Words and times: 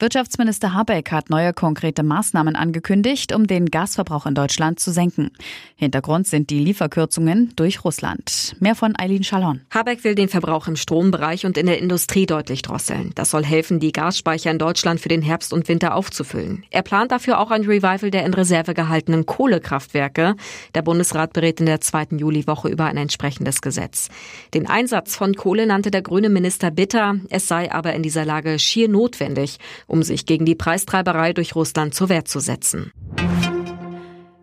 Wirtschaftsminister 0.00 0.74
Habeck 0.74 1.12
hat 1.12 1.30
neue 1.30 1.52
konkrete 1.52 2.02
Maßnahmen 2.02 2.56
angekündigt, 2.56 3.32
um 3.32 3.46
den 3.46 3.66
Gasverbrauch 3.66 4.26
in 4.26 4.34
Deutschland 4.34 4.80
zu 4.80 4.90
senken. 4.90 5.30
Hintergrund 5.76 6.26
sind 6.26 6.50
die 6.50 6.58
Lieferkürzungen 6.58 7.52
durch 7.54 7.84
Russland. 7.84 8.56
Mehr 8.58 8.74
von 8.74 8.94
Eileen 8.98 9.22
Schallon. 9.22 9.60
Habeck 9.70 10.02
will 10.02 10.16
den 10.16 10.28
Verbrauch 10.28 10.66
im 10.66 10.74
Strombereich 10.74 11.46
und 11.46 11.56
in 11.56 11.66
der 11.66 11.78
Industrie 11.78 12.26
deutlich 12.26 12.62
drosseln. 12.62 13.12
Das 13.14 13.30
soll 13.30 13.44
helfen, 13.44 13.78
die 13.78 13.92
Gasspeicher 13.92 14.50
in 14.50 14.58
Deutschland 14.58 14.98
für 14.98 15.08
den 15.08 15.22
Herbst 15.22 15.52
und 15.52 15.68
Winter 15.68 15.94
aufzufüllen. 15.94 16.64
Er 16.70 16.82
plant 16.82 17.12
dafür 17.12 17.38
auch 17.38 17.52
ein 17.52 17.62
Revival 17.62 18.10
der 18.10 18.26
in 18.26 18.34
Reserve 18.34 18.74
gehaltenen 18.74 19.26
Kohlekraftwerke. 19.26 20.34
Der 20.74 20.82
Bundesrat 20.82 21.34
berät 21.34 21.60
in 21.60 21.66
der 21.66 21.80
zweiten 21.80 22.18
Juliwoche 22.18 22.68
über 22.68 22.86
ein 22.86 22.96
entsprechendes 22.96 23.62
Gesetz. 23.62 24.08
Den 24.54 24.66
Einsatz 24.66 25.14
von 25.14 25.34
Kohle 25.36 25.68
nannte 25.68 25.92
der 25.92 26.02
grüne 26.02 26.30
Minister 26.30 26.72
bitter. 26.72 27.14
Es 27.30 27.46
sei 27.46 27.70
aber 27.70 27.92
in 27.92 28.02
dieser 28.02 28.24
Lage 28.24 28.58
schier 28.58 28.88
notwendig, 28.88 29.60
um 29.86 30.02
sich 30.02 30.26
gegen 30.26 30.44
die 30.44 30.54
Preistreiberei 30.54 31.32
durch 31.32 31.54
Russland 31.54 31.94
zur 31.94 32.08
Wehr 32.08 32.24
zu 32.24 32.40
setzen. 32.40 32.92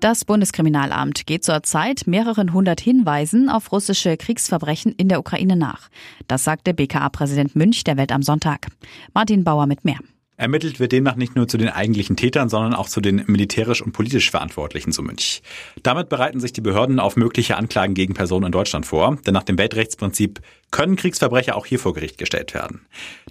Das 0.00 0.26
Bundeskriminalamt 0.26 1.24
geht 1.24 1.44
zurzeit 1.44 2.06
mehreren 2.06 2.52
hundert 2.52 2.80
Hinweisen 2.80 3.48
auf 3.48 3.72
russische 3.72 4.18
Kriegsverbrechen 4.18 4.92
in 4.92 5.08
der 5.08 5.18
Ukraine 5.18 5.56
nach. 5.56 5.88
Das 6.28 6.44
sagte 6.44 6.74
BKA-Präsident 6.74 7.56
Münch 7.56 7.84
der 7.84 7.96
Welt 7.96 8.12
am 8.12 8.22
Sonntag. 8.22 8.66
Martin 9.14 9.44
Bauer 9.44 9.66
mit 9.66 9.86
mehr. 9.86 9.98
Ermittelt 10.36 10.80
wird 10.80 10.90
demnach 10.90 11.14
nicht 11.14 11.36
nur 11.36 11.46
zu 11.46 11.58
den 11.58 11.68
eigentlichen 11.68 12.16
Tätern, 12.16 12.48
sondern 12.48 12.74
auch 12.74 12.88
zu 12.88 13.00
den 13.00 13.22
militärisch 13.26 13.80
und 13.80 13.92
politisch 13.92 14.32
Verantwortlichen 14.32 14.90
zu 14.90 15.02
Münch. 15.02 15.42
Damit 15.84 16.08
bereiten 16.08 16.40
sich 16.40 16.52
die 16.52 16.60
Behörden 16.60 16.98
auf 16.98 17.16
mögliche 17.16 17.56
Anklagen 17.56 17.94
gegen 17.94 18.14
Personen 18.14 18.46
in 18.46 18.52
Deutschland 18.52 18.84
vor, 18.84 19.16
denn 19.26 19.32
nach 19.32 19.44
dem 19.44 19.58
Weltrechtsprinzip 19.58 20.40
können 20.72 20.96
Kriegsverbrecher 20.96 21.56
auch 21.56 21.66
hier 21.66 21.78
vor 21.78 21.94
Gericht 21.94 22.18
gestellt 22.18 22.52
werden. 22.52 22.80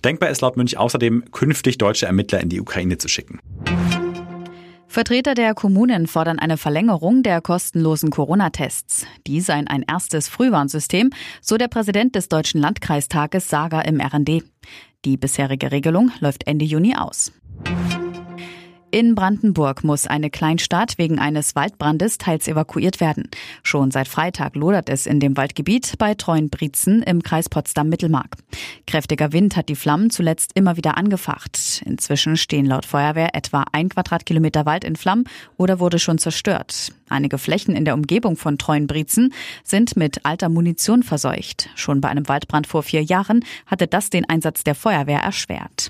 Denkbar 0.05 0.29
ist 0.29 0.39
laut 0.39 0.55
Münch 0.55 0.77
außerdem, 0.77 1.25
künftig 1.31 1.77
deutsche 1.77 2.05
Ermittler 2.05 2.39
in 2.39 2.47
die 2.47 2.61
Ukraine 2.61 2.97
zu 2.97 3.09
schicken. 3.09 3.39
Vertreter 4.93 5.33
der 5.33 5.55
Kommunen 5.55 6.05
fordern 6.05 6.37
eine 6.37 6.55
Verlängerung 6.55 7.23
der 7.23 7.41
kostenlosen 7.41 8.11
Corona-Tests. 8.11 9.07
Die 9.25 9.41
seien 9.41 9.67
ein 9.67 9.81
erstes 9.81 10.29
Frühwarnsystem, 10.29 11.09
so 11.41 11.57
der 11.57 11.67
Präsident 11.67 12.13
des 12.13 12.29
Deutschen 12.29 12.61
Landkreistages 12.61 13.49
Saga 13.49 13.81
im 13.81 13.99
RND. 13.99 14.43
Die 15.03 15.17
bisherige 15.17 15.71
Regelung 15.71 16.11
läuft 16.19 16.45
Ende 16.45 16.65
Juni 16.65 16.95
aus. 16.95 17.31
In 18.93 19.15
Brandenburg 19.15 19.83
muss 19.83 20.05
eine 20.05 20.29
Kleinstadt 20.29 20.99
wegen 20.99 21.17
eines 21.17 21.55
Waldbrandes 21.55 22.19
teils 22.19 22.47
evakuiert 22.47 22.99
werden. 22.99 23.27
Schon 23.63 23.89
seit 23.89 24.07
Freitag 24.07 24.55
lodert 24.55 24.87
es 24.87 25.07
in 25.07 25.19
dem 25.19 25.35
Waldgebiet 25.35 25.95
bei 25.97 26.13
Treuenbrietzen 26.13 27.01
im 27.01 27.23
Kreis 27.23 27.49
Potsdam-Mittelmark. 27.49 28.37
Kräftiger 28.85 29.33
Wind 29.33 29.55
hat 29.55 29.69
die 29.69 29.75
Flammen 29.75 30.11
zuletzt 30.11 30.51
immer 30.53 30.77
wieder 30.77 30.95
angefacht. 30.95 31.81
Inzwischen 31.87 32.37
stehen 32.37 32.67
laut 32.67 32.85
Feuerwehr 32.85 33.33
etwa 33.33 33.65
ein 33.71 33.89
Quadratkilometer 33.89 34.67
Wald 34.67 34.83
in 34.83 34.95
Flammen 34.95 35.23
oder 35.57 35.79
wurde 35.79 35.97
schon 35.97 36.19
zerstört. 36.19 36.93
Einige 37.09 37.39
Flächen 37.39 37.75
in 37.75 37.85
der 37.85 37.95
Umgebung 37.95 38.37
von 38.37 38.59
Treuenbrietzen 38.59 39.33
sind 39.63 39.97
mit 39.97 40.23
alter 40.23 40.49
Munition 40.49 41.01
verseucht. 41.01 41.67
Schon 41.73 41.99
bei 41.99 42.09
einem 42.09 42.27
Waldbrand 42.27 42.67
vor 42.67 42.83
vier 42.83 43.01
Jahren 43.01 43.43
hatte 43.65 43.87
das 43.87 44.11
den 44.11 44.29
Einsatz 44.29 44.63
der 44.63 44.75
Feuerwehr 44.75 45.21
erschwert. 45.21 45.89